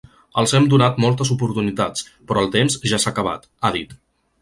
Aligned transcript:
Els 0.41 0.53
hem 0.59 0.63
donat 0.71 0.97
moltes 1.05 1.31
oportunitats, 1.35 2.09
però 2.31 2.45
el 2.47 2.53
temps 2.59 2.83
ja 2.93 3.03
s’ha 3.05 3.15
acabat, 3.15 3.51
ha 3.69 3.77
dit. 3.81 3.99